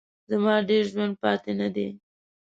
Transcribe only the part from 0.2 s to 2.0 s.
زما ډېر ژوند پاته نه دی.